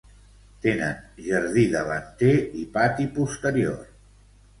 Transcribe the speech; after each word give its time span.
Tenen 0.61 0.95
jardí 1.25 1.65
davanter 1.75 2.31
i 2.61 2.65
pati 2.79 3.05
posterior. 3.19 3.85